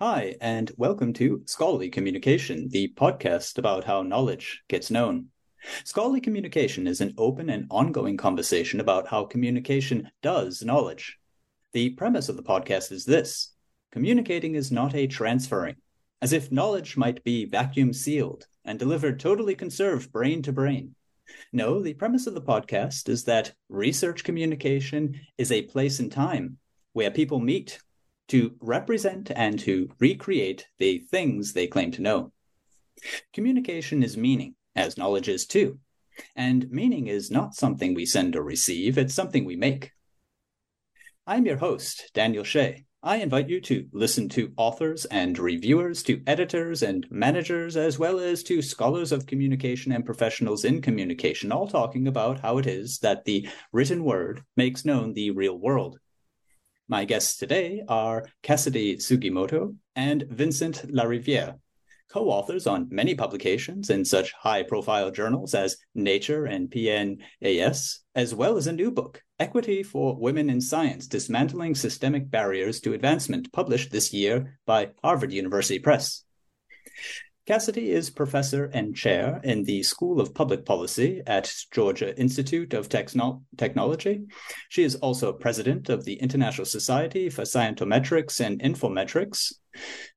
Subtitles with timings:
[0.00, 5.26] Hi, and welcome to Scholarly Communication, the podcast about how knowledge gets known.
[5.82, 11.18] Scholarly communication is an open and ongoing conversation about how communication does knowledge.
[11.72, 13.52] The premise of the podcast is this
[13.90, 15.74] communicating is not a transferring,
[16.22, 20.94] as if knowledge might be vacuum sealed and delivered totally conserved brain to brain.
[21.52, 26.58] No, the premise of the podcast is that research communication is a place and time
[26.92, 27.80] where people meet
[28.28, 32.32] to represent and to recreate the things they claim to know.
[33.32, 35.78] Communication is meaning, as knowledge is too.
[36.34, 39.92] And meaning is not something we send or receive, it's something we make.
[41.26, 42.84] I'm your host, Daniel Shea.
[43.00, 48.18] I invite you to listen to authors and reviewers, to editors and managers, as well
[48.18, 52.98] as to scholars of communication and professionals in communication, all talking about how it is
[52.98, 56.00] that the written word makes known the real world.
[56.90, 61.58] My guests today are Cassidy Sugimoto and Vincent Larivière,
[62.10, 68.34] co authors on many publications in such high profile journals as Nature and PNAS, as
[68.34, 73.52] well as a new book, Equity for Women in Science Dismantling Systemic Barriers to Advancement,
[73.52, 76.24] published this year by Harvard University Press.
[77.48, 82.90] Cassidy is professor and chair in the School of Public Policy at Georgia Institute of
[82.90, 84.20] Techno- Technology.
[84.68, 89.54] She is also president of the International Society for Scientometrics and Informetrics.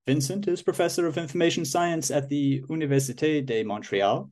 [0.06, 4.30] Vincent is professor of information science at the Université de Montréal,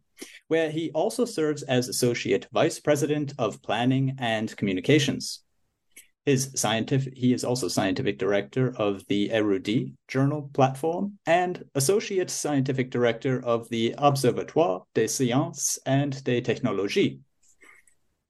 [0.50, 5.42] where he also serves as associate vice president of planning and communications.
[6.26, 12.92] His scientific, he is also scientific director of the Érudit journal platform and associate scientific
[12.92, 17.20] director of the Observatoire des Sciences and des Technologies.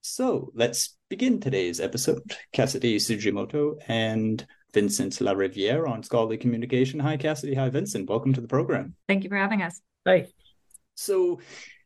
[0.01, 2.21] So let's begin today's episode.
[2.53, 6.99] Cassidy Sugimoto and Vincent Larivière on Scholarly Communication.
[6.99, 7.55] Hi, Cassidy.
[7.55, 8.07] Hi, Vincent.
[8.07, 8.95] Welcome to the program.
[9.07, 9.81] Thank you for having us.
[10.07, 10.27] Hi.
[10.95, 11.39] So,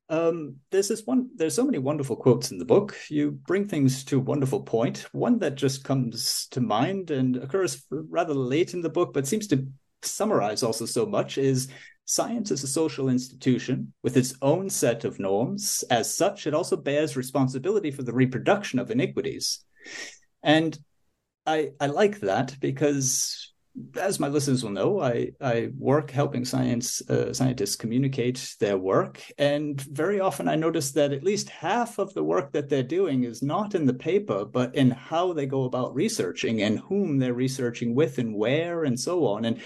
[0.09, 1.30] um, there's this one.
[1.36, 2.96] There's so many wonderful quotes in the book.
[3.09, 5.08] You bring things to a wonderful point.
[5.12, 9.47] One that just comes to mind and occurs rather late in the book, but seems
[9.47, 9.68] to
[10.02, 11.69] summarize also so much is
[12.06, 15.84] science is a social institution with its own set of norms.
[15.90, 19.63] As such, it also bears responsibility for the reproduction of iniquities.
[20.44, 20.78] And
[21.46, 23.53] I I like that because
[24.00, 29.22] as my listeners will know, I, I work helping science uh, scientists communicate their work,
[29.38, 33.24] and very often I notice that at least half of the work that they're doing
[33.24, 37.34] is not in the paper, but in how they go about researching and whom they're
[37.34, 39.46] researching with and where and so on.
[39.46, 39.62] And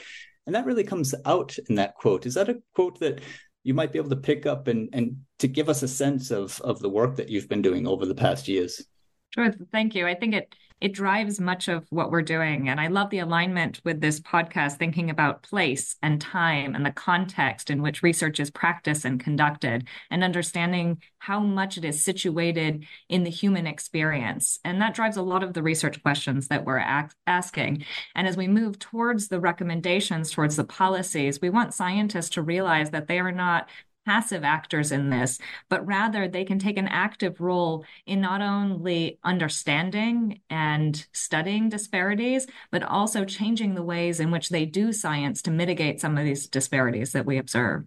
[0.45, 2.25] and that really comes out in that quote.
[2.25, 3.19] Is that a quote that
[3.63, 6.61] you might be able to pick up and and to give us a sense of
[6.61, 8.85] of the work that you've been doing over the past years?
[9.33, 9.53] Sure.
[9.73, 10.07] Thank you.
[10.07, 12.69] I think it it drives much of what we're doing.
[12.69, 16.91] And I love the alignment with this podcast, thinking about place and time and the
[16.91, 22.85] context in which research is practiced and conducted, and understanding how much it is situated
[23.09, 24.59] in the human experience.
[24.63, 27.83] And that drives a lot of the research questions that we're asking.
[28.15, 32.91] And as we move towards the recommendations, towards the policies, we want scientists to realize
[32.91, 33.67] that they are not
[34.07, 35.37] passive actors in this,
[35.67, 42.47] but rather they can take an active role in not only understanding and studying disparities,
[42.71, 46.47] but also changing the ways in which they do science to mitigate some of these
[46.47, 47.83] disparities that we observe.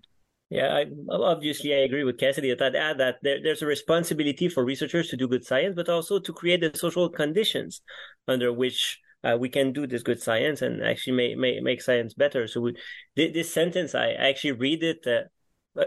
[0.50, 2.52] Yeah, I, obviously, I agree with Cassidy.
[2.52, 6.18] I'd add that there, there's a responsibility for researchers to do good science, but also
[6.18, 7.80] to create the social conditions
[8.28, 12.12] under which uh, we can do this good science and actually make make, make science
[12.14, 12.46] better.
[12.46, 12.76] So we,
[13.16, 15.06] this sentence, I actually read it.
[15.06, 15.28] Uh,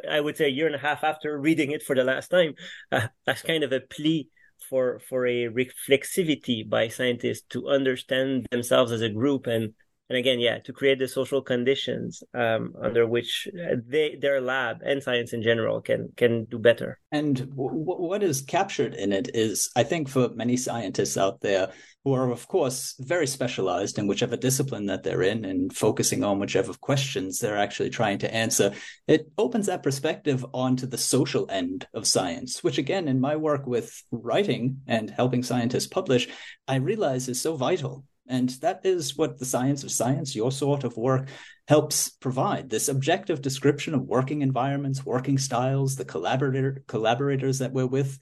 [0.09, 2.56] I would say a year and a half after reading it for the last time,
[2.91, 4.30] uh, as kind of a plea
[4.69, 9.74] for for a reflexivity by scientists to understand themselves as a group and
[10.13, 13.48] and again, yeah, to create the social conditions um, under which
[13.88, 17.00] they, their lab and science in general can can do better.
[17.12, 21.71] And w- what is captured in it is, I think, for many scientists out there
[22.04, 26.38] who are, of course, very specialized in whichever discipline that they're in and focusing on
[26.38, 28.71] whichever questions they're actually trying to answer,
[29.07, 33.65] it opens that perspective onto the social end of science, which, again, in my work
[33.65, 36.27] with writing and helping scientists publish,
[36.68, 40.83] I realize is so vital and that is what the science of science, your sort
[40.83, 41.27] of work,
[41.67, 47.85] helps provide this objective description of working environments, working styles, the collaborator collaborators that we're
[47.85, 48.19] with.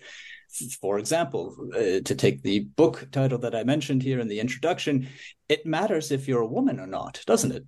[0.81, 5.07] For example, uh, to take the book title that I mentioned here in the introduction,
[5.47, 7.63] it matters if you're a woman or not, doesn't it?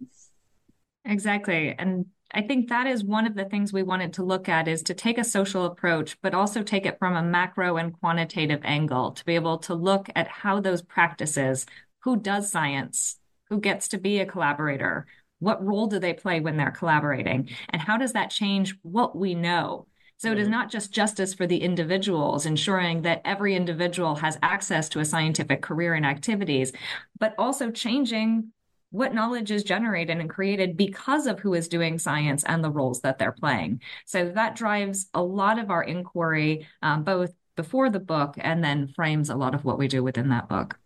[1.05, 1.75] Exactly.
[1.77, 4.81] And I think that is one of the things we wanted to look at is
[4.83, 9.11] to take a social approach, but also take it from a macro and quantitative angle
[9.11, 11.65] to be able to look at how those practices
[12.03, 13.17] who does science,
[13.49, 15.05] who gets to be a collaborator,
[15.39, 19.35] what role do they play when they're collaborating, and how does that change what we
[19.35, 19.87] know?
[20.17, 20.51] So it is mm-hmm.
[20.51, 25.61] not just justice for the individuals, ensuring that every individual has access to a scientific
[25.61, 26.71] career and activities,
[27.19, 28.53] but also changing
[28.91, 33.01] what knowledge is generated and created because of who is doing science and the roles
[33.01, 33.81] that they're playing.
[34.05, 38.87] So that drives a lot of our inquiry, um, both before the book and then
[38.87, 40.77] frames a lot of what we do within that book.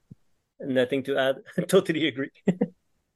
[0.59, 1.35] Nothing to add.
[1.67, 2.31] totally agree.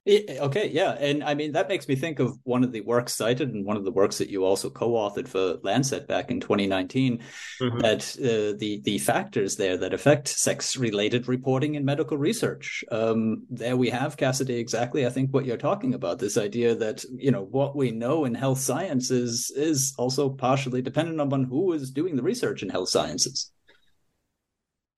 [0.07, 3.53] okay, yeah, and I mean that makes me think of one of the works cited
[3.53, 7.19] and one of the works that you also co-authored for Lancet back in 2019.
[7.61, 7.79] Mm-hmm.
[7.79, 12.83] That uh, the the factors there that affect sex-related reporting in medical research.
[12.91, 15.05] Um, there we have Cassidy exactly.
[15.05, 18.33] I think what you're talking about this idea that you know what we know in
[18.33, 23.51] health sciences is also partially dependent upon who is doing the research in health sciences.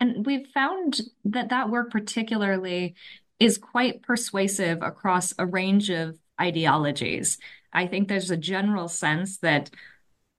[0.03, 2.95] And we've found that that work particularly
[3.39, 7.37] is quite persuasive across a range of ideologies.
[7.71, 9.69] I think there's a general sense that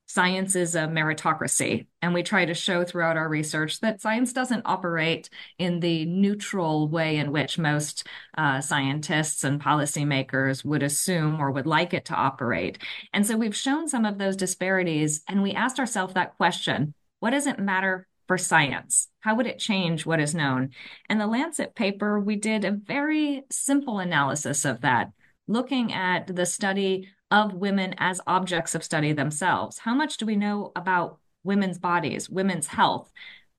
[0.07, 1.87] science is a meritocracy.
[2.03, 6.87] And we try to show throughout our research that science doesn't operate in the neutral
[6.87, 8.07] way in which most
[8.37, 12.77] uh, scientists and policymakers would assume or would like it to operate.
[13.15, 17.31] And so we've shown some of those disparities, and we asked ourselves that question what
[17.31, 19.09] does it matter for science?
[19.21, 20.71] How would it change what is known?
[21.09, 25.13] And the Lancet paper, we did a very simple analysis of that,
[25.47, 29.79] looking at the study of women as objects of study themselves.
[29.79, 33.11] How much do we know about women's bodies, women's health?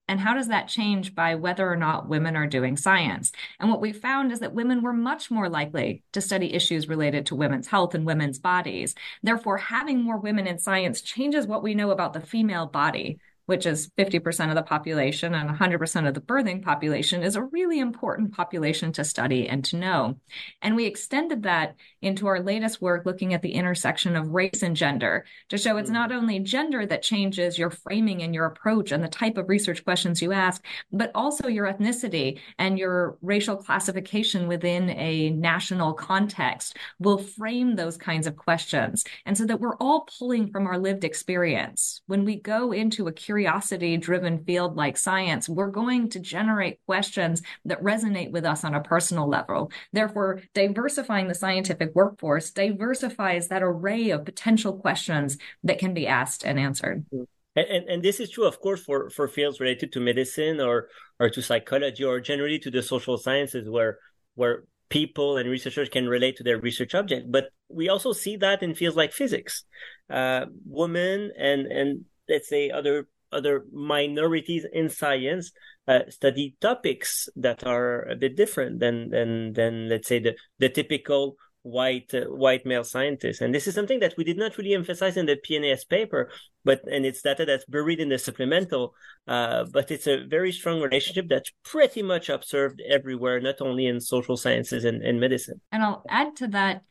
[0.08, 3.32] And how does that change by whether or not women are doing science?
[3.60, 7.26] And what we found is that women were much more likely to study issues related
[7.28, 8.94] to women's health and women's bodies.
[9.24, 13.66] Therefore, having more women in science changes what we know about the female body which
[13.66, 18.34] is 50% of the population and 100% of the birthing population, is a really important
[18.34, 20.16] population to study and to know.
[20.62, 24.76] And we extended that into our latest work looking at the intersection of race and
[24.76, 26.16] gender to show it's not mm.
[26.16, 30.22] only gender that changes your framing and your approach and the type of research questions
[30.22, 37.18] you ask, but also your ethnicity and your racial classification within a national context will
[37.18, 39.04] frame those kinds of questions.
[39.26, 42.02] And so that we're all pulling from our lived experience.
[42.08, 47.42] When we go into a curiosity driven field like science, we're going to generate questions
[47.66, 49.70] that resonate with us on a personal level.
[49.92, 56.46] Therefore, diversifying the scientific workforce diversifies that array of potential questions that can be asked
[56.46, 57.04] and answered.
[57.12, 60.88] And, and, and, this is true, of course, for, for fields related to medicine or,
[61.20, 64.00] or to psychology or generally to the social sciences where,
[64.36, 67.30] where people and researchers can relate to their research object.
[67.30, 69.66] But we also see that in fields like physics.
[70.10, 75.52] Uh, women and, and let's say other other minorities in science
[75.88, 80.70] uh, study topics that are a bit different than than than let's say the the
[80.70, 83.42] typical white uh, white male scientist.
[83.42, 86.30] And this is something that we did not really emphasize in the PNAS paper
[86.66, 88.94] but and it's data that's buried in the supplemental
[89.28, 94.02] uh, but it's a very strong relationship that's pretty much observed everywhere not only in
[94.02, 95.62] social sciences and, and medicine.
[95.72, 96.84] And I'll add to that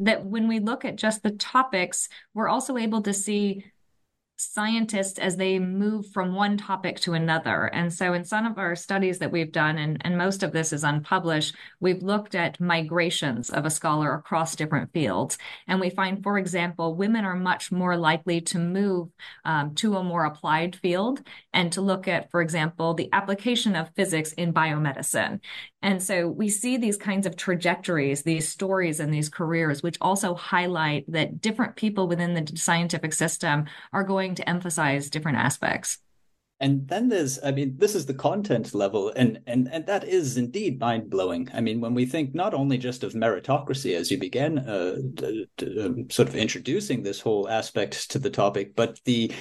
[0.00, 3.64] that when we look at just the topics we're also able to see
[4.40, 7.66] scientists as they move from one topic to another.
[7.66, 10.72] And so, in some of our studies that we've done, and, and most of this
[10.72, 15.38] is unpublished, we've looked at migrations of a scholar across different fields.
[15.66, 19.08] And we find, for example, women are much more likely to move
[19.44, 23.94] um, to a more applied field and to look at, for example, the application of
[23.94, 25.40] physics in biomedicine.
[25.82, 30.34] And so we see these kinds of trajectories, these stories, and these careers, which also
[30.34, 35.98] highlight that different people within the scientific system are going to emphasize different aspects.
[36.62, 40.36] And then there's, I mean, this is the content level, and and and that is
[40.36, 41.48] indeed mind blowing.
[41.54, 45.48] I mean, when we think not only just of meritocracy as you began uh, d-
[45.56, 49.32] d- um, sort of introducing this whole aspect to the topic, but the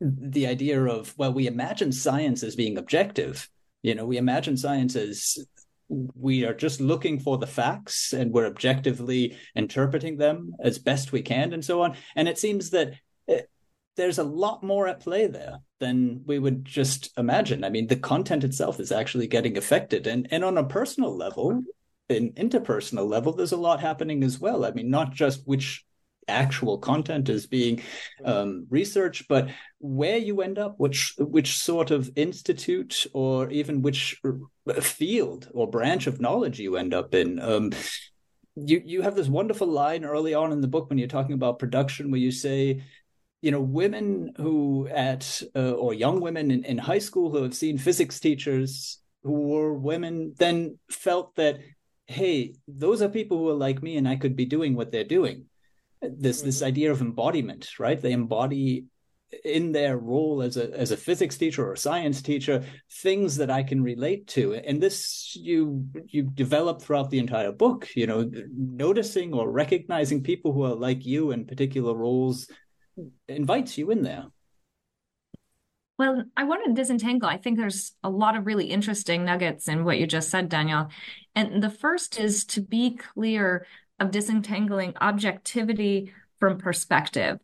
[0.00, 3.48] the idea of well, we imagine science as being objective.
[3.82, 5.44] You know, we imagine science as
[5.88, 11.22] we are just looking for the facts and we're objectively interpreting them as best we
[11.22, 12.94] can and so on and it seems that
[13.96, 17.96] there's a lot more at play there than we would just imagine i mean the
[17.96, 21.62] content itself is actually getting affected and and on a personal level
[22.08, 25.84] an interpersonal level there's a lot happening as well i mean not just which
[26.28, 27.82] actual content is being
[28.24, 34.20] um, researched, but where you end up, which which sort of institute or even which
[34.80, 37.40] field or branch of knowledge you end up in.
[37.40, 37.72] Um,
[38.54, 41.58] you you have this wonderful line early on in the book when you're talking about
[41.58, 42.84] production, where you say.
[43.42, 47.54] You know, women who at uh, or young women in, in high school who have
[47.54, 51.58] seen physics teachers who were women then felt that
[52.06, 55.04] hey, those are people who are like me and I could be doing what they're
[55.04, 55.46] doing.
[56.00, 58.00] This this idea of embodiment right?
[58.00, 58.86] They embody
[59.44, 63.50] in their role as a as a physics teacher or a science teacher things that
[63.50, 64.54] i can relate to.
[64.54, 70.52] And this you you develop throughout the entire book you know noticing or recognizing people
[70.52, 72.48] who are like you in particular roles
[73.28, 74.26] invites you in there
[76.02, 77.28] well, I want to disentangle.
[77.28, 80.88] I think there's a lot of really interesting nuggets in what you just said, Daniel.
[81.36, 83.66] And the first is to be clear
[84.00, 87.38] of disentangling objectivity from perspective.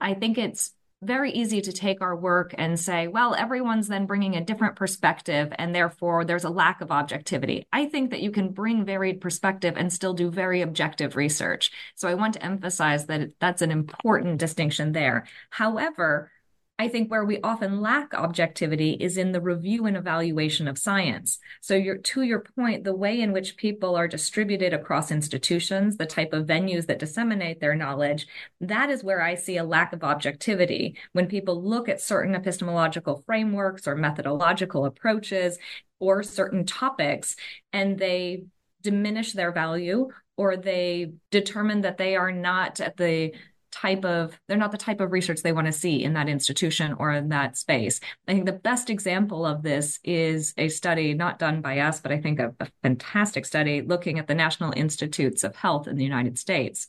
[0.00, 0.72] I think it's
[1.02, 5.52] very easy to take our work and say, well, everyone's then bringing a different perspective,
[5.58, 7.66] and therefore there's a lack of objectivity.
[7.72, 11.70] I think that you can bring varied perspective and still do very objective research.
[11.94, 15.26] So I want to emphasize that that's an important distinction there.
[15.50, 16.30] However,
[16.76, 21.38] I think where we often lack objectivity is in the review and evaluation of science.
[21.60, 26.32] So to your point, the way in which people are distributed across institutions, the type
[26.32, 28.26] of venues that disseminate their knowledge,
[28.60, 30.96] that is where I see a lack of objectivity.
[31.12, 35.58] When people look at certain epistemological frameworks or methodological approaches
[36.00, 37.36] or certain topics
[37.72, 38.46] and they
[38.82, 43.32] diminish their value or they determine that they are not at the
[43.74, 46.94] type of they're not the type of research they want to see in that institution
[46.94, 51.38] or in that space i think the best example of this is a study not
[51.40, 55.42] done by us but i think a, a fantastic study looking at the national institutes
[55.42, 56.88] of health in the united states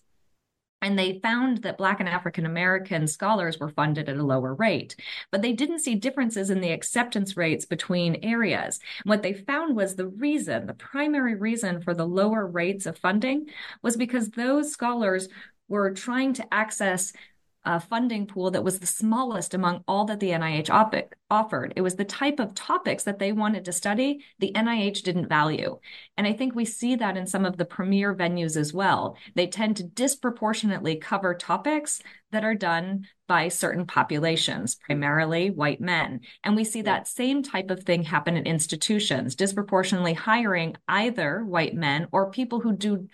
[0.85, 4.95] and they found that Black and African American scholars were funded at a lower rate.
[5.31, 8.79] But they didn't see differences in the acceptance rates between areas.
[9.03, 13.47] What they found was the reason, the primary reason for the lower rates of funding
[13.81, 15.27] was because those scholars
[15.67, 17.13] were trying to access
[17.65, 21.73] a funding pool that was the smallest among all that the NIH op- offered.
[21.75, 25.79] It was the type of topics that they wanted to study, the NIH didn't value.
[26.15, 29.17] And I think we see that in some of the premier venues as well.
[29.33, 36.19] They tend to disproportionately cover topics that are done by certain populations, primarily white men.
[36.43, 41.73] And we see that same type of thing happen in institutions, disproportionately hiring either white
[41.73, 43.07] men or people who do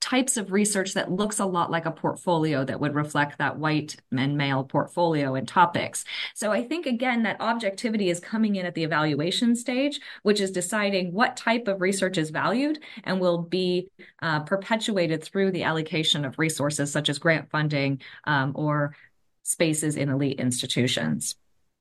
[0.00, 3.96] types of research that looks a lot like a portfolio that would reflect that white
[4.16, 6.04] and male portfolio and topics.
[6.34, 10.50] So I think again that objectivity is coming in at the evaluation stage, which is
[10.50, 13.88] deciding what type of research is valued and will be
[14.22, 18.94] uh, perpetuated through the allocation of resources such as grant funding um, or
[19.42, 21.36] spaces in elite institutions.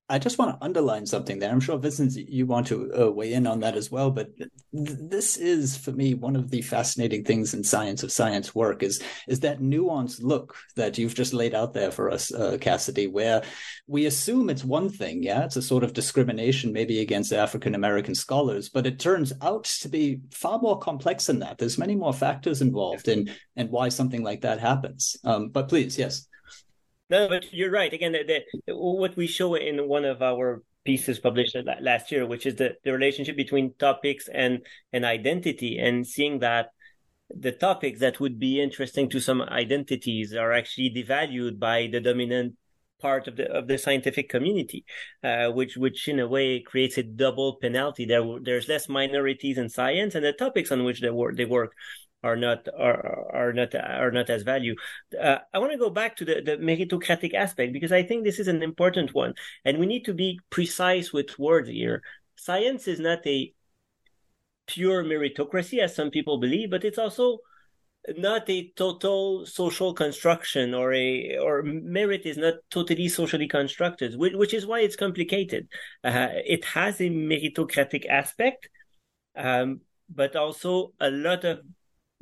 [0.07, 1.51] I just want to underline something there.
[1.51, 4.11] I'm sure, Vincent, you want to uh, weigh in on that as well.
[4.11, 8.53] But th- this is, for me, one of the fascinating things in science of science
[8.53, 12.57] work is is that nuanced look that you've just laid out there for us, uh,
[12.61, 13.41] Cassidy, where
[13.87, 18.13] we assume it's one thing, yeah, it's a sort of discrimination maybe against African American
[18.13, 21.57] scholars, but it turns out to be far more complex than that.
[21.57, 25.17] There's many more factors involved in and why something like that happens.
[25.23, 26.27] Um, but please, yes.
[27.09, 27.93] No, but you're right.
[27.93, 32.45] Again, the, the, what we show in one of our pieces published last year, which
[32.45, 36.69] is the, the relationship between topics and, and identity, and seeing that
[37.29, 42.55] the topics that would be interesting to some identities are actually devalued by the dominant
[43.01, 44.85] part of the of the scientific community,
[45.23, 48.05] uh, which which in a way creates a double penalty.
[48.05, 51.73] There there's less minorities in science, and the topics on which they work they work
[52.25, 54.75] are not are are not are not as value.
[55.27, 58.39] Uh, I want to go back to the, the meritocratic aspect because I think this
[58.39, 62.01] is an important one, and we need to be precise with words here.
[62.35, 63.53] Science is not a
[64.67, 67.37] pure meritocracy as some people believe, but it's also
[68.17, 74.33] not a total social construction or a or merit is not totally socially constructed which,
[74.33, 75.67] which is why it's complicated
[76.03, 78.69] uh, it has a meritocratic aspect
[79.35, 81.61] um, but also a lot of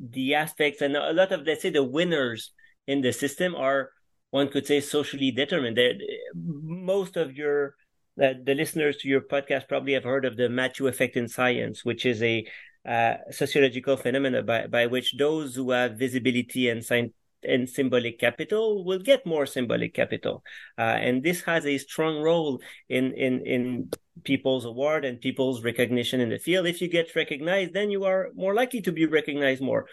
[0.00, 2.52] the aspects and a lot of let's say the winners
[2.86, 3.90] in the system are
[4.30, 5.76] one could say socially determined.
[5.76, 5.94] They're,
[6.34, 7.76] most of your
[8.20, 11.84] uh, the listeners to your podcast probably have heard of the Matthew effect in science
[11.84, 12.46] which is a
[12.86, 17.12] uh, sociological phenomena by, by which those who have visibility and sign
[17.44, 20.42] and symbolic capital will get more symbolic capital,
[20.78, 23.90] uh, and this has a strong role in in in
[24.24, 26.66] people's award and people's recognition in the field.
[26.66, 29.86] If you get recognized, then you are more likely to be recognized more,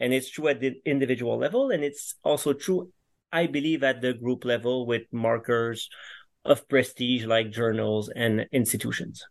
[0.00, 2.92] and it's true at the individual level, and it's also true,
[3.32, 5.88] I believe, at the group level with markers
[6.44, 9.24] of prestige like journals and institutions.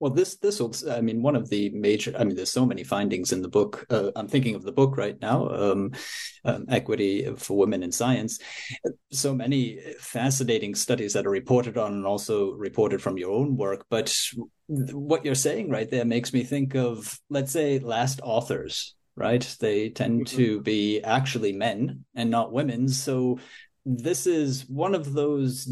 [0.00, 0.72] Well, this this will.
[0.88, 2.14] I mean, one of the major.
[2.16, 3.84] I mean, there's so many findings in the book.
[3.90, 5.92] Uh, I'm thinking of the book right now, um,
[6.44, 8.38] um, "Equity for Women in Science."
[9.10, 13.86] So many fascinating studies that are reported on, and also reported from your own work.
[13.90, 14.16] But
[14.66, 18.94] what you're saying right there makes me think of, let's say, last authors.
[19.16, 19.42] Right?
[19.58, 20.36] They tend mm-hmm.
[20.36, 22.88] to be actually men and not women.
[22.88, 23.40] So
[23.84, 25.68] this is one of those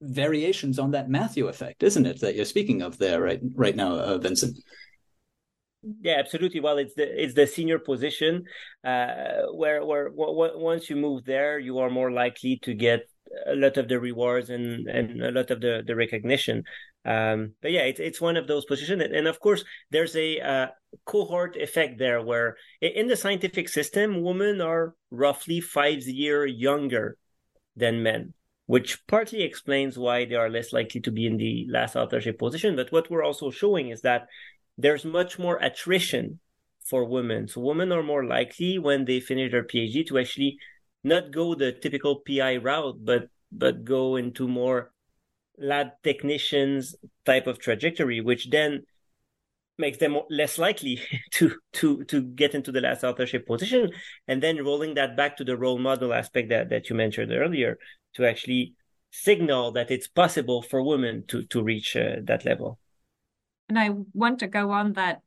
[0.00, 2.20] variations on that Matthew effect, isn't it?
[2.20, 4.58] That you're speaking of there right right now, uh, Vincent.
[6.02, 6.60] Yeah, absolutely.
[6.60, 8.44] Well, it's the it's the senior position
[8.84, 13.00] uh, where where once you move there, you are more likely to get
[13.46, 16.64] a lot of the rewards and and a lot of the the recognition.
[17.04, 20.40] Um, but yeah, it's it's one of those positions, and, and of course, there's a
[20.40, 20.66] uh,
[21.06, 27.16] cohort effect there, where in the scientific system, women are roughly five year younger
[27.76, 28.34] than men
[28.70, 32.76] which partly explains why they are less likely to be in the last authorship position.
[32.76, 34.28] But what we're also showing is that
[34.78, 36.38] there's much more attrition
[36.84, 37.48] for women.
[37.48, 40.58] So women are more likely when they finish their PhD to actually
[41.02, 44.92] not go the typical PI route, but but go into more
[45.58, 46.94] lab technicians
[47.26, 48.84] type of trajectory, which then
[49.78, 51.00] makes them less likely
[51.32, 53.90] to to to get into the last authorship position
[54.28, 57.76] and then rolling that back to the role model aspect that, that you mentioned earlier
[58.14, 58.74] to actually
[59.10, 62.78] signal that it's possible for women to to reach uh, that level.
[63.68, 65.22] And I want to go on that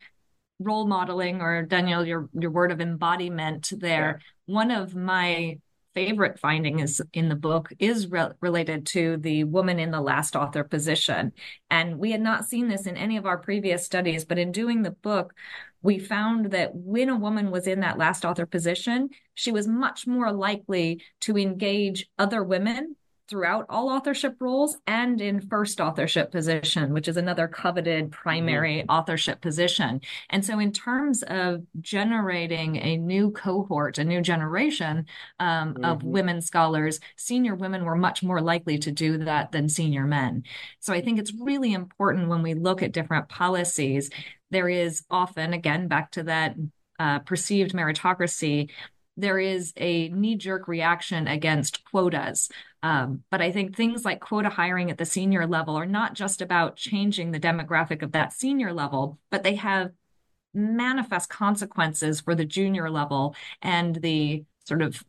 [0.59, 4.21] role modeling or Daniel your your word of embodiment there.
[4.47, 4.53] Yeah.
[4.53, 5.59] One of my
[5.93, 10.35] favorite finding is in the book is re- related to the woman in the last
[10.35, 11.31] author position.
[11.69, 14.81] And we had not seen this in any of our previous studies, but in doing
[14.81, 15.33] the book,
[15.81, 20.07] we found that when a woman was in that last author position, she was much
[20.07, 22.95] more likely to engage other women
[23.29, 28.89] throughout all authorship roles and in first authorship position, which is another coveted primary mm-hmm.
[28.89, 30.01] authorship position.
[30.29, 35.05] And so, in terms of generating a new cohort, a new generation
[35.39, 35.85] um, mm-hmm.
[35.85, 40.43] of women scholars, senior women were much more likely to do that than senior men.
[40.79, 44.09] So, I think it's really important when we look at different policies.
[44.51, 46.55] There is often, again, back to that
[46.99, 48.69] uh, perceived meritocracy,
[49.15, 52.49] there is a knee jerk reaction against quotas.
[52.81, 56.41] Um, but I think things like quota hiring at the senior level are not just
[56.41, 59.91] about changing the demographic of that senior level, but they have
[60.53, 65.03] manifest consequences for the junior level and the sort of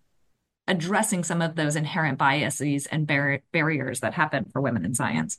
[0.67, 5.39] addressing some of those inherent biases and bar- barriers that happen for women in science.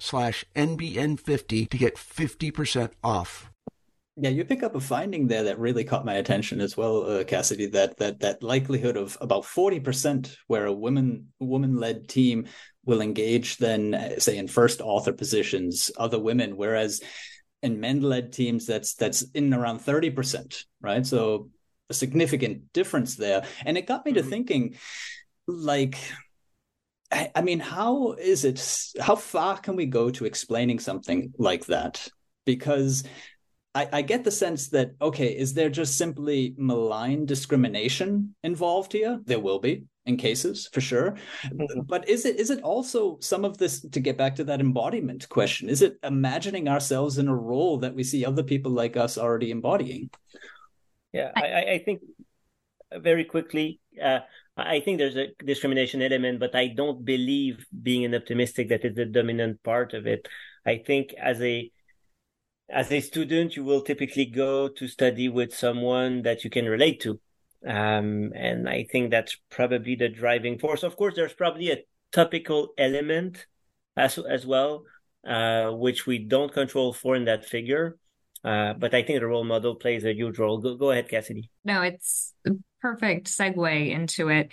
[0.00, 3.50] slash NBN50 to get 50% off.
[4.18, 7.24] Yeah, you pick up a finding there that really caught my attention as well, uh,
[7.24, 7.66] Cassidy.
[7.66, 12.46] That that that likelihood of about forty percent, where a woman woman led team
[12.86, 17.02] will engage, then uh, say in first author positions, other women, whereas
[17.62, 21.04] in men led teams, that's that's in around thirty percent, right?
[21.04, 21.50] So
[21.90, 24.30] a significant difference there, and it got me to mm-hmm.
[24.30, 24.76] thinking,
[25.46, 25.98] like
[27.12, 28.60] I mean, how is it?
[29.00, 32.08] How far can we go to explaining something like that?
[32.44, 33.04] Because
[33.74, 39.20] I, I, get the sense that, okay, is there just simply malign discrimination involved here?
[39.24, 41.16] There will be in cases for sure.
[41.44, 41.80] Mm-hmm.
[41.86, 45.28] But is it is it also some of this to get back to that embodiment
[45.28, 45.68] question?
[45.68, 49.50] Is it imagining ourselves in a role that we see other people like us already
[49.50, 50.10] embodying?
[51.12, 52.02] Yeah, I, I think
[52.92, 53.80] very quickly.
[54.02, 54.20] Uh,
[54.56, 58.94] I think there's a discrimination element, but I don't believe being an optimistic that is
[58.94, 60.26] the dominant part of it.
[60.64, 61.70] I think as a
[62.68, 67.00] as a student, you will typically go to study with someone that you can relate
[67.02, 67.20] to.
[67.66, 70.82] Um, and I think that's probably the driving force.
[70.82, 73.46] Of course, there's probably a topical element
[73.96, 74.84] as as well,
[75.26, 77.98] uh, which we don't control for in that figure.
[78.44, 80.58] Uh, but I think the role model plays a huge role.
[80.58, 81.50] Go, go ahead, Cassidy.
[81.64, 82.32] No, it's
[82.80, 84.50] perfect segue into it.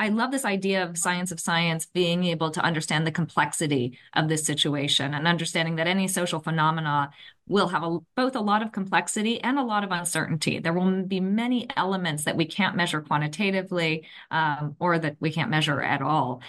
[0.00, 4.28] I love this idea of science of science being able to understand the complexity of
[4.28, 7.10] this situation and understanding that any social phenomena
[7.46, 10.58] will have a, both a lot of complexity and a lot of uncertainty.
[10.58, 15.50] There will be many elements that we can't measure quantitatively um, or that we can't
[15.50, 16.40] measure at all.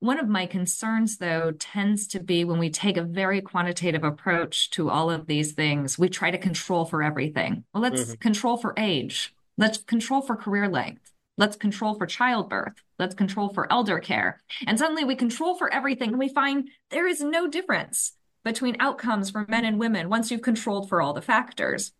[0.00, 4.68] One of my concerns, though, tends to be when we take a very quantitative approach
[4.72, 7.64] to all of these things, we try to control for everything.
[7.72, 8.14] Well, let's mm-hmm.
[8.16, 11.12] control for age Let's control for career length.
[11.38, 12.82] Let's control for childbirth.
[12.98, 14.40] Let's control for elder care.
[14.66, 18.12] And suddenly we control for everything and we find there is no difference
[18.44, 21.92] between outcomes for men and women once you've controlled for all the factors.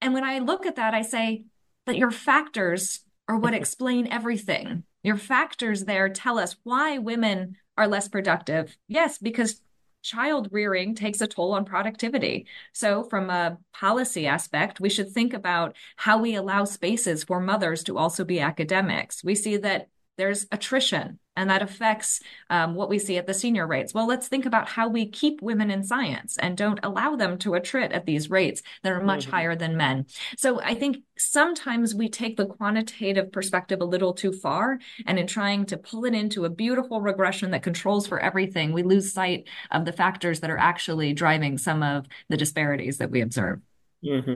[0.00, 1.44] And when I look at that, I say
[1.86, 4.84] that your factors are what explain everything.
[5.02, 8.76] Your factors there tell us why women are less productive.
[8.86, 9.60] Yes, because
[10.04, 12.46] child rearing takes a toll on productivity.
[12.72, 17.82] So, from a policy aspect, we should think about how we allow spaces for mothers
[17.84, 19.24] to also be academics.
[19.24, 22.20] We see that there's attrition and that affects
[22.50, 23.92] um, what we see at the senior rates.
[23.92, 27.50] Well, let's think about how we keep women in science and don't allow them to
[27.50, 29.30] attrit at these rates that are much mm-hmm.
[29.32, 30.06] higher than men.
[30.36, 35.26] So I think sometimes we take the quantitative perspective a little too far, and in
[35.26, 39.48] trying to pull it into a beautiful regression that controls for everything, we lose sight
[39.70, 43.60] of the factors that are actually driving some of the disparities that we observe.
[44.04, 44.34] Mm-hmm.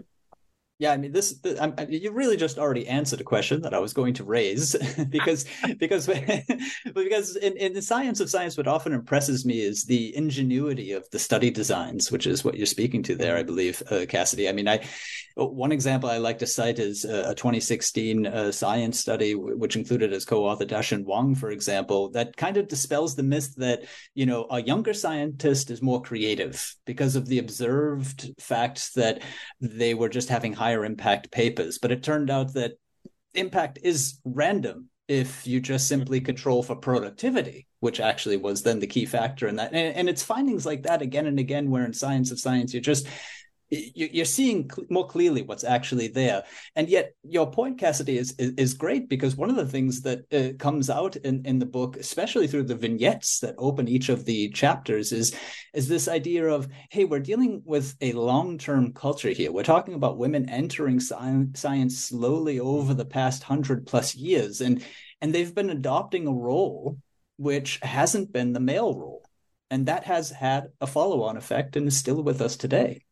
[0.78, 3.92] Yeah, I mean, this, this you really just already answered a question that I was
[3.92, 4.76] going to raise
[5.10, 5.44] because
[5.78, 6.06] because
[6.94, 11.08] because in, in the science of science, what often impresses me is the ingenuity of
[11.10, 14.48] the study designs, which is what you're speaking to there, I believe, uh, Cassidy.
[14.48, 14.84] I mean, I
[15.34, 20.24] one example I like to cite is a 2016 uh, science study, which included as
[20.24, 24.62] co-author Dashun Wang, for example, that kind of dispels the myth that you know a
[24.62, 29.22] younger scientist is more creative because of the observed facts that
[29.60, 31.78] they were just having high higher impact papers.
[31.78, 32.72] But it turned out that
[33.34, 38.86] impact is random if you just simply control for productivity, which actually was then the
[38.86, 39.72] key factor in that.
[39.72, 42.82] And, and it's findings like that again and again, where in science of science, you're
[42.82, 43.06] just
[43.70, 46.44] you're seeing more clearly what's actually there.
[46.74, 50.56] And yet your point cassidy is, is, great because one of the things that uh,
[50.58, 54.50] comes out in in the book especially through the vignettes that open each of the
[54.50, 55.34] chapters is
[55.74, 59.50] is this idea of hey we're dealing with a long-term culture here.
[59.50, 64.60] We're talking about women entering science, science slowly over the past 100 plus years.
[64.60, 64.84] And
[65.20, 66.98] and they've been adopting a role
[67.36, 69.24] which hasn't been the male role.
[69.70, 73.02] And that has had a follow-on effect and is still with us today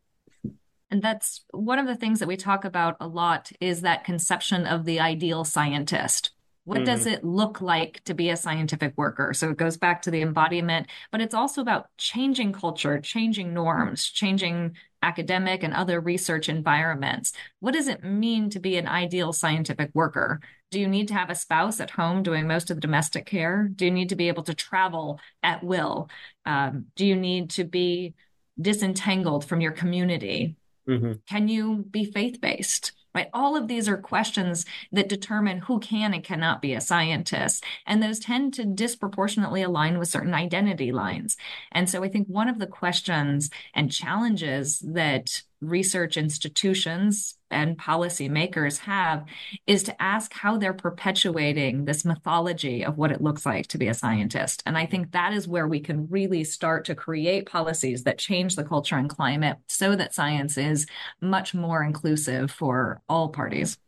[0.90, 4.66] and that's one of the things that we talk about a lot is that conception
[4.66, 6.30] of the ideal scientist.
[6.64, 6.84] What mm-hmm.
[6.84, 9.32] does it look like to be a scientific worker?
[9.34, 14.10] So it goes back to the embodiment, but it's also about changing culture, changing norms,
[14.10, 17.32] changing academic and other research environments.
[17.60, 20.40] What does it mean to be an ideal scientific worker?
[20.72, 23.68] Do you need to have a spouse at home doing most of the domestic care?
[23.72, 26.10] Do you need to be able to travel at will?
[26.44, 28.14] Um, do you need to be
[28.60, 30.56] disentangled from your community?
[30.88, 31.12] Mm-hmm.
[31.28, 32.92] Can you be faith based?
[33.14, 33.28] Right?
[33.32, 37.64] All of these are questions that determine who can and cannot be a scientist.
[37.86, 41.38] And those tend to disproportionately align with certain identity lines.
[41.72, 48.78] And so I think one of the questions and challenges that research institutions and policymakers
[48.78, 49.24] have
[49.66, 53.88] is to ask how they're perpetuating this mythology of what it looks like to be
[53.88, 54.62] a scientist.
[54.66, 58.56] And I think that is where we can really start to create policies that change
[58.56, 60.86] the culture and climate so that science is
[61.20, 63.78] much more inclusive for all parties.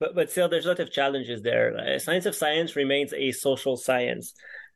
[0.00, 1.76] But, but still, there's a lot of challenges there.
[1.76, 4.34] Uh, science of science remains a social science.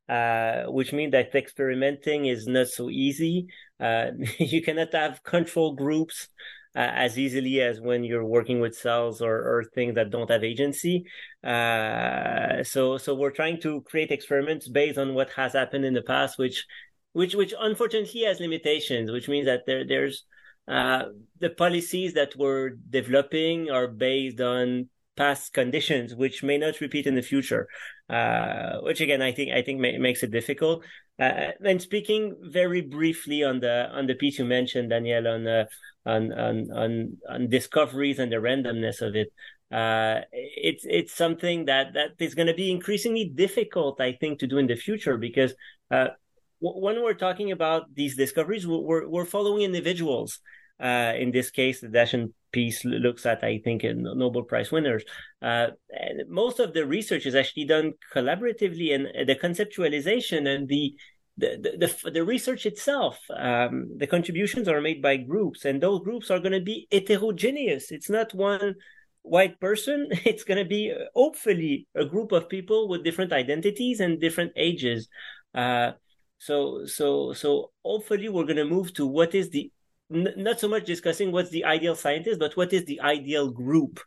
[0.09, 3.47] Uh, which means that experimenting is not so easy.
[3.81, 6.29] Uh, you cannot have control groups
[6.75, 10.43] uh, as easily as when you're working with cells or, or things that don't have
[10.43, 11.05] agency.
[11.45, 16.03] Uh, so, so we're trying to create experiments based on what has happened in the
[16.03, 16.67] past, which,
[17.12, 20.25] which, which unfortunately has limitations, which means that there, there's,
[20.67, 21.05] uh,
[21.41, 27.15] the policies that we're developing are based on past conditions, which may not repeat in
[27.15, 27.69] the future.
[28.09, 30.85] Uh, which again, I think I think ma- makes it difficult.
[31.19, 35.65] Uh, and speaking very briefly on the on the piece you mentioned, Danielle, on uh,
[36.05, 39.33] on, on on on discoveries and the randomness of it.
[39.71, 44.47] Uh, it's it's something that that is going to be increasingly difficult, I think, to
[44.47, 45.55] do in the future because
[45.91, 46.09] uh,
[46.61, 50.41] when we're talking about these discoveries, we're we're following individuals.
[50.79, 55.05] Uh, in this case, the Dashun piece looks at, I think, in Nobel Prize winners.
[55.41, 55.69] Uh,
[56.29, 60.95] most of the research is actually done collaboratively, and the conceptualization and the
[61.38, 61.57] the,
[62.05, 66.38] the, the research itself, um, the contributions are made by groups, and those groups are
[66.38, 67.91] going to be heterogeneous.
[67.91, 68.75] It's not one
[69.23, 70.09] white person.
[70.25, 74.53] It's going to be uh, hopefully a group of people with different identities and different
[74.57, 75.09] ages.
[75.55, 75.93] Uh,
[76.38, 79.71] so, so, so hopefully we're going to move to what is the
[80.11, 84.01] not so much discussing what's the ideal scientist, but what is the ideal group.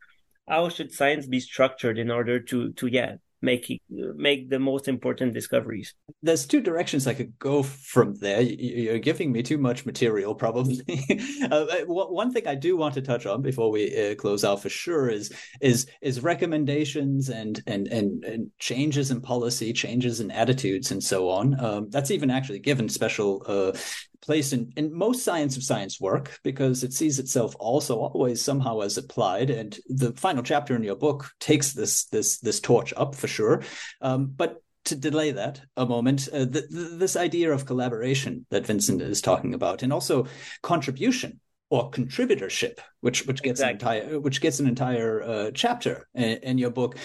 [0.47, 5.33] How should science be structured in order to to yeah make make the most important
[5.33, 5.93] discoveries.
[6.21, 8.41] There's two directions I could go from there.
[8.41, 10.81] You're giving me too much material, probably.
[11.51, 14.69] uh, one thing I do want to touch on before we uh, close out for
[14.69, 15.31] sure is
[15.61, 21.29] is is recommendations and and and, and changes in policy, changes in attitudes, and so
[21.29, 21.57] on.
[21.63, 23.77] Um, that's even actually given special uh,
[24.21, 28.81] place in, in most science of science work because it sees itself also always somehow
[28.81, 33.15] as applied and the final chapter in your book takes this this this torch up
[33.15, 33.63] for sure
[34.01, 38.65] um, but to delay that a moment uh, the, the, this idea of collaboration that
[38.65, 40.27] vincent is talking about and also
[40.61, 43.97] contribution or contributorship, which which gets exactly.
[43.97, 46.95] an entire which gets an entire uh, chapter in, in, your book,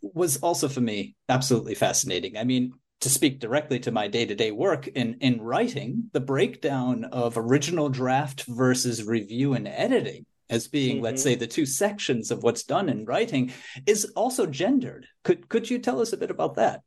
[0.00, 2.36] was also for me absolutely fascinating.
[2.36, 7.36] I mean, to speak directly to my day-to-day work in in writing the breakdown of
[7.36, 11.04] original draft versus review and editing as being mm-hmm.
[11.04, 13.52] let's say the two sections of what's done in writing
[13.86, 16.82] is also gendered could could you tell us a bit about that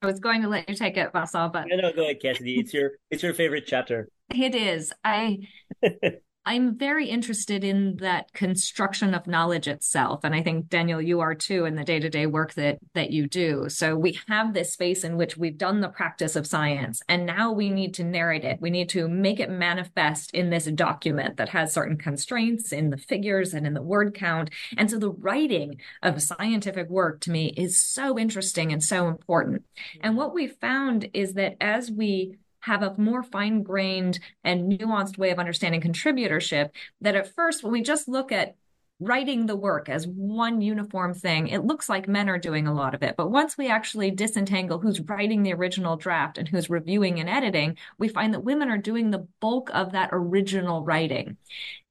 [0.00, 2.58] I was going to let you take it, Vincent, but no, no, go ahead, Cassidy.
[2.58, 4.08] It's your it's your favorite chapter.
[4.34, 4.92] It is.
[5.04, 5.46] I
[6.44, 10.20] I'm very interested in that construction of knowledge itself.
[10.24, 13.10] And I think, Daniel, you are too in the day to day work that, that
[13.10, 13.68] you do.
[13.68, 17.52] So we have this space in which we've done the practice of science, and now
[17.52, 18.60] we need to narrate it.
[18.60, 22.96] We need to make it manifest in this document that has certain constraints in the
[22.96, 24.50] figures and in the word count.
[24.76, 29.64] And so the writing of scientific work to me is so interesting and so important.
[30.00, 35.18] And what we found is that as we have a more fine grained and nuanced
[35.18, 36.70] way of understanding contributorship
[37.00, 38.56] that at first, when we just look at
[39.00, 42.94] writing the work as one uniform thing, it looks like men are doing a lot
[42.94, 43.16] of it.
[43.16, 47.76] But once we actually disentangle who's writing the original draft and who's reviewing and editing,
[47.98, 51.36] we find that women are doing the bulk of that original writing.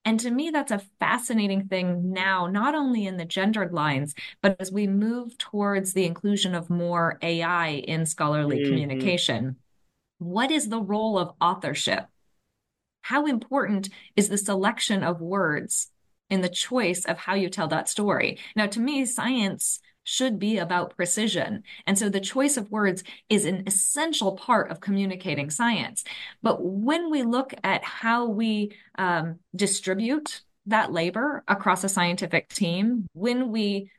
[0.06, 4.56] And to me, that's a fascinating thing now, not only in the gendered lines, but
[4.60, 8.70] as we move towards the inclusion of more AI in scholarly mm-hmm.
[8.70, 9.58] communication.
[10.22, 12.06] What is the role of authorship?
[13.02, 15.90] How important is the selection of words
[16.30, 18.38] in the choice of how you tell that story?
[18.56, 21.64] Now, to me, science should be about precision.
[21.88, 26.04] And so the choice of words is an essential part of communicating science.
[26.44, 33.08] But when we look at how we um, distribute that labor across a scientific team,
[33.14, 33.90] when we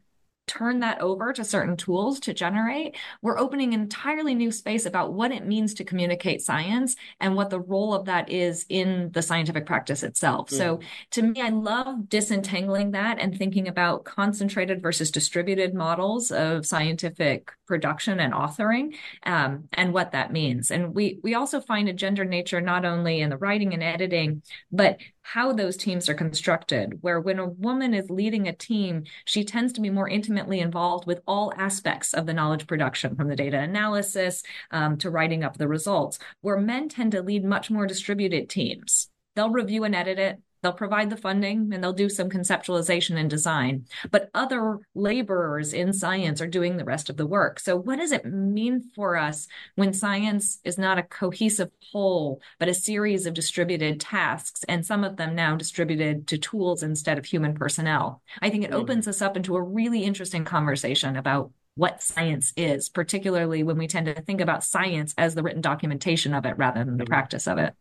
[0.53, 5.13] turn that over to certain tools to generate, we're opening an entirely new space about
[5.13, 9.23] what it means to communicate science and what the role of that is in the
[9.23, 10.51] scientific practice itself.
[10.51, 10.57] Mm.
[10.57, 10.81] So
[11.13, 17.51] to me, I love disentangling that and thinking about concentrated versus distributed models of scientific
[17.67, 20.71] production and authoring um, and what that means.
[20.71, 24.43] And we we also find a gender nature not only in the writing and editing,
[24.71, 29.45] but how those teams are constructed, where when a woman is leading a team, she
[29.45, 33.37] tends to be more intimately involved with all aspects of the knowledge production, from the
[33.37, 37.87] data analysis um, to writing up the results, where men tend to lead much more
[37.87, 39.09] distributed teams.
[39.35, 40.43] They'll review and edit it.
[40.63, 43.87] They'll provide the funding and they'll do some conceptualization and design.
[44.11, 47.59] But other laborers in science are doing the rest of the work.
[47.59, 52.69] So, what does it mean for us when science is not a cohesive whole, but
[52.69, 57.25] a series of distributed tasks, and some of them now distributed to tools instead of
[57.25, 58.23] human personnel?
[58.41, 58.81] I think it mm-hmm.
[58.81, 63.89] opens us up into a really interesting conversation about what science is, particularly when we
[63.89, 67.13] tend to think about science as the written documentation of it rather than the mm-hmm.
[67.13, 67.75] practice of it.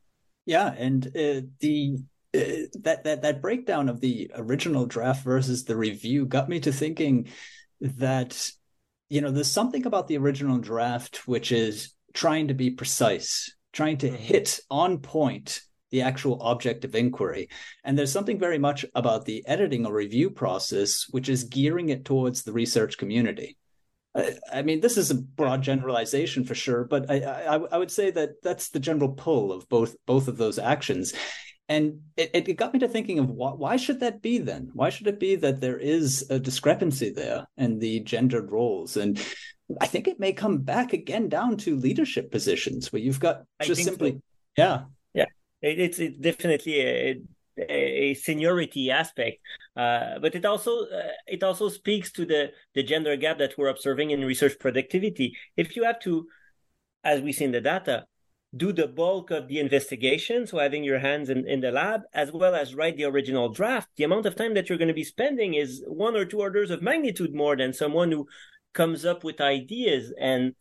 [0.46, 1.98] Yeah, and uh, the
[2.34, 7.28] that that that breakdown of the original draft versus the review got me to thinking
[7.82, 8.50] that
[9.10, 13.98] you know there's something about the original draft which is trying to be precise trying
[13.98, 14.16] to mm-hmm.
[14.16, 17.50] hit on point the actual object of inquiry.
[17.84, 22.06] And there's something very much about the editing or review process which is gearing it
[22.06, 23.58] towards the research community.
[24.52, 28.12] I mean, this is a broad generalization for sure, but I, I, I, would say
[28.12, 31.14] that that's the general pull of both both of those actions
[31.72, 34.72] and it, it got me to thinking of why, why should that be then?
[34.74, 38.98] Why should it be that there is a discrepancy there in the gendered roles?
[38.98, 39.18] And
[39.80, 43.86] I think it may come back again down to leadership positions where you've got just
[43.86, 44.22] simply, so.
[44.58, 44.82] yeah,
[45.14, 45.26] yeah,
[45.62, 47.22] it, it's, it's definitely a,
[47.70, 49.38] a seniority aspect,
[49.78, 53.70] uh, but it also uh, it also speaks to the the gender gap that we're
[53.70, 55.38] observing in research productivity.
[55.56, 56.28] If you have to,
[57.06, 58.08] as we see in the data,
[58.56, 62.32] do the bulk of the investigation, so having your hands in, in the lab, as
[62.32, 65.06] well as write the original draft, the amount of time that you're going to be
[65.06, 68.28] spending is one or two orders of magnitude more than someone who
[68.74, 70.54] comes up with ideas and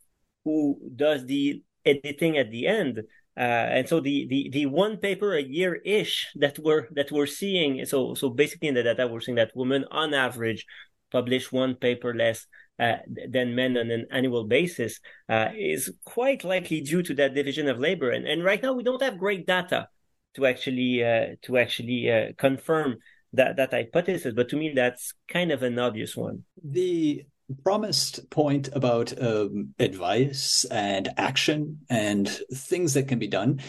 [0.45, 3.01] who does the editing at the end.
[3.37, 7.25] Uh, and so the, the, the one paper a year ish that we're that we're
[7.25, 7.85] seeing.
[7.85, 10.65] So so basically in the data we're seeing that women on average
[11.11, 12.45] publish one paper less
[12.79, 12.97] uh,
[13.29, 17.79] than men on an annual basis uh, is quite likely due to that division of
[17.79, 18.11] labor.
[18.11, 19.87] And, and right now we don't have great data
[20.35, 22.97] to actually uh, to actually uh, confirm
[23.33, 24.33] that that hypothesis.
[24.35, 26.43] But to me, that's kind of an obvious one.
[26.63, 27.25] The
[27.63, 33.59] promised point about um, advice and action and things that can be done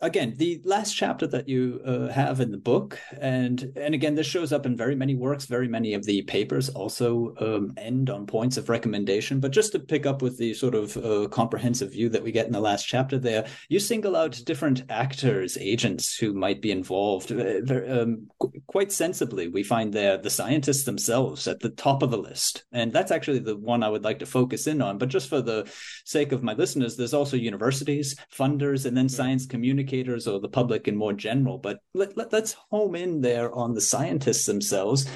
[0.00, 4.26] again the last chapter that you uh, have in the book and and again this
[4.26, 8.26] shows up in very many works very many of the papers also um, end on
[8.26, 9.40] points of recommendation.
[9.40, 12.46] But just to pick up with the sort of uh, comprehensive view that we get
[12.46, 17.32] in the last chapter there you single out different actors agents who might be involved
[17.32, 19.48] uh, um, qu- quite sensibly.
[19.48, 22.64] We find there the scientists themselves at the top of the list.
[22.72, 24.98] And that's actually the one i would like to focus in on.
[24.98, 25.70] But just for the
[26.04, 30.88] sake of my listeners there's also universities funders and then science communicators or the public
[30.88, 31.58] in more general.
[31.58, 35.08] But let, let, let's home in there on the scientists themselves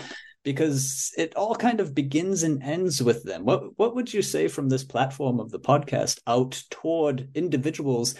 [0.44, 3.44] because it all kind of begins and ends with them.
[3.44, 8.14] What what would you say from this platform of the podcast out toward individuals?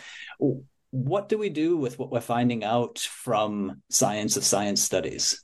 [0.91, 5.43] What do we do with what we're finding out from science of science studies?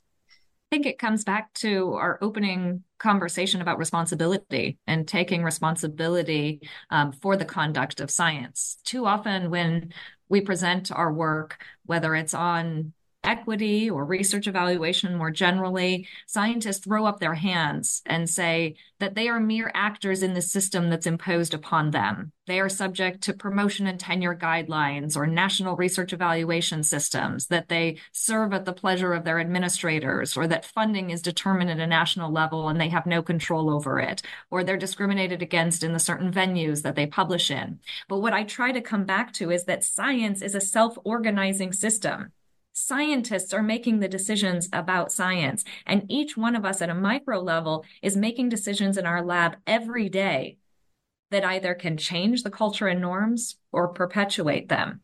[0.71, 7.11] I think it comes back to our opening conversation about responsibility and taking responsibility um,
[7.11, 8.77] for the conduct of science.
[8.85, 9.91] Too often, when
[10.29, 17.05] we present our work, whether it's on equity or research evaluation more generally, scientists throw
[17.05, 21.53] up their hands and say that they are mere actors in the system that's imposed
[21.53, 22.31] upon them.
[22.47, 27.97] They are subject to promotion and tenure guidelines or national research evaluation systems, that they
[28.11, 32.31] serve at the pleasure of their administrators, or that funding is determined at a national
[32.31, 36.31] level and they have no control over it, or they're discriminated against in the certain
[36.31, 37.79] venues that they publish in.
[38.07, 41.73] But what I try to come back to is that science is a self organizing
[41.73, 42.31] system
[42.81, 47.37] Scientists are making the decisions about science, and each one of us at a micro
[47.37, 50.57] level is making decisions in our lab every day
[51.29, 55.01] that either can change the culture and norms or perpetuate them.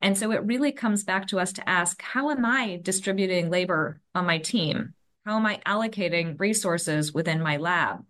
[0.00, 4.00] And so it really comes back to us to ask how am I distributing labor
[4.14, 4.94] on my team?
[5.26, 8.06] How am I allocating resources within my lab?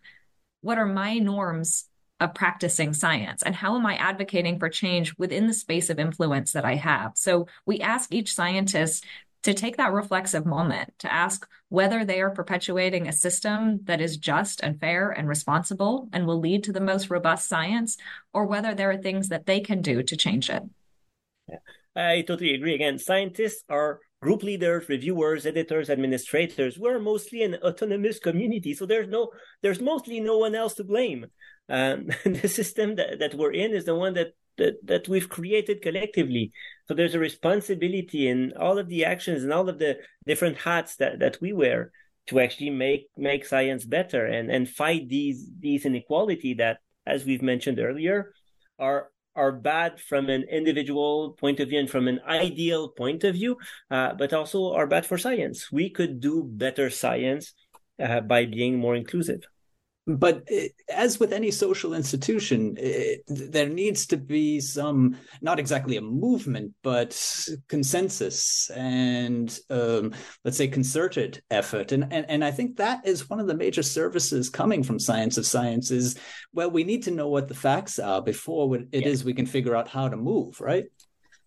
[0.60, 1.86] What are my norms
[2.20, 6.52] of practicing science and how am I advocating for change within the space of influence
[6.52, 7.12] that I have?
[7.14, 9.04] So we ask each scientist
[9.44, 14.16] to take that reflexive moment to ask whether they are perpetuating a system that is
[14.16, 17.96] just and fair and responsible and will lead to the most robust science,
[18.32, 20.62] or whether there are things that they can do to change it.
[21.48, 21.58] Yeah,
[21.94, 22.74] I totally agree.
[22.74, 26.78] Again, scientists are group leaders, reviewers, editors, administrators.
[26.78, 29.30] We're mostly an autonomous community, so there's no,
[29.62, 31.26] there's mostly no one else to blame.
[31.68, 35.82] Um, the system that, that we're in is the one that that, that we've created
[35.82, 36.52] collectively.
[36.86, 40.96] So there's a responsibility in all of the actions and all of the different hats
[40.96, 41.92] that, that we wear
[42.26, 47.42] to actually make make science better and, and fight these these inequality that, as we've
[47.42, 48.34] mentioned earlier,
[48.78, 53.34] are are bad from an individual point of view and from an ideal point of
[53.34, 53.56] view,
[53.90, 55.70] uh, but also are bad for science.
[55.70, 57.54] We could do better science
[58.02, 59.46] uh, by being more inclusive
[60.08, 65.96] but it, as with any social institution it, there needs to be some not exactly
[65.96, 67.10] a movement but
[67.68, 70.12] consensus and um,
[70.44, 73.82] let's say concerted effort and, and and i think that is one of the major
[73.82, 76.16] services coming from science of science is
[76.52, 79.08] well we need to know what the facts are before it yeah.
[79.08, 80.86] is we can figure out how to move right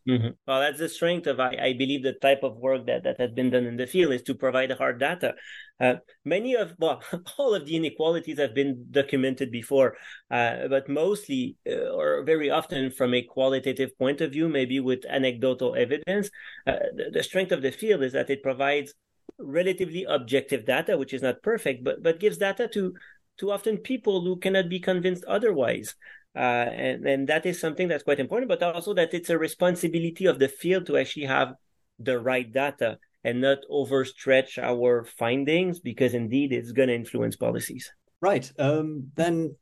[0.07, 0.29] Mm-hmm.
[0.47, 3.31] Well, that's the strength of, I, I, believe, the type of work that, that has
[3.31, 5.35] been done in the field is to provide hard data.
[5.79, 5.95] Uh,
[6.25, 7.03] many of, well,
[7.37, 9.97] all of the inequalities have been documented before,
[10.31, 15.05] uh, but mostly uh, or very often from a qualitative point of view, maybe with
[15.07, 16.29] anecdotal evidence.
[16.65, 18.93] Uh, the, the strength of the field is that it provides
[19.37, 22.93] relatively objective data, which is not perfect, but, but gives data to,
[23.37, 25.95] to often people who cannot be convinced otherwise.
[26.35, 30.25] Uh, and, and that is something that's quite important, but also that it's a responsibility
[30.25, 31.53] of the field to actually have
[31.99, 37.91] the right data and not overstretch our findings because indeed it's going to influence policies.
[38.21, 38.51] Right.
[38.57, 39.55] Um, then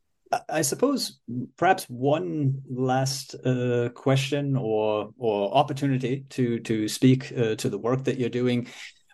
[0.48, 1.18] I suppose
[1.56, 8.04] perhaps one last uh, question or or opportunity to to speak uh, to the work
[8.04, 8.68] that you're doing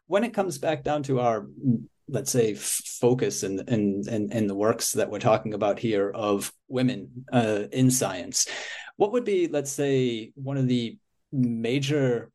[0.08, 1.46] when it comes back down to our
[2.08, 6.52] let's say focus in in in, in the works that we're talking about here of
[6.68, 8.46] women uh, in science.
[8.96, 10.98] What would be let's say one of the
[11.32, 12.30] major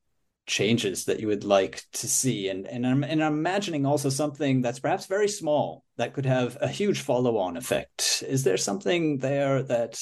[0.46, 2.50] changes that you would like to see?
[2.50, 6.58] And and I'm and I'm imagining also something that's perhaps very small that could have
[6.62, 8.24] a huge follow-on effect.
[8.28, 10.02] Is there something there that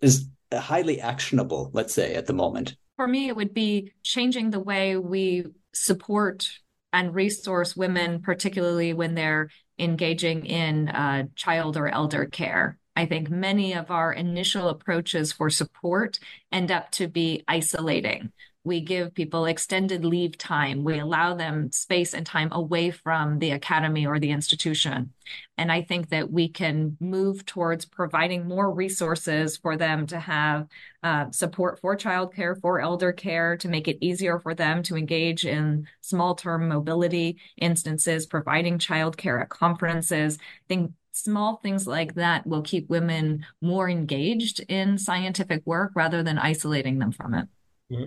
[0.00, 2.76] is highly actionable let's say at the moment?
[2.96, 6.48] For me it would be changing the way we support
[6.96, 12.78] and resource women, particularly when they're engaging in uh, child or elder care.
[12.96, 16.18] I think many of our initial approaches for support
[16.50, 18.32] end up to be isolating
[18.66, 20.82] we give people extended leave time.
[20.82, 25.12] We allow them space and time away from the academy or the institution.
[25.56, 30.66] And I think that we can move towards providing more resources for them to have
[31.04, 35.46] uh, support for childcare, for elder care, to make it easier for them to engage
[35.46, 40.38] in small term mobility instances, providing childcare at conferences.
[40.40, 46.24] I think small things like that will keep women more engaged in scientific work rather
[46.24, 47.46] than isolating them from it.
[47.92, 48.06] Mm-hmm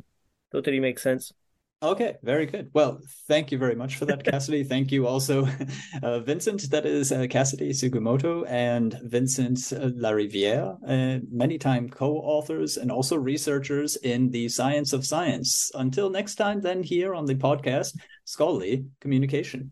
[0.52, 1.34] totally makes sense.
[1.82, 2.70] Okay, very good.
[2.74, 4.66] Well, thank you very much for that, Cassidy.
[4.66, 5.48] thank you also,
[6.04, 6.70] uh, Vincent.
[6.72, 13.16] That is uh, Cassidy Sugimoto and Vincent Larivière, uh, many time co authors and also
[13.16, 15.72] researchers in the science of science.
[15.74, 17.96] Until next time, then, here on the podcast,
[18.26, 19.72] Scholarly Communication.